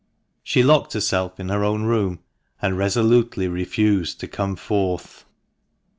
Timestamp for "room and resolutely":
1.83-3.47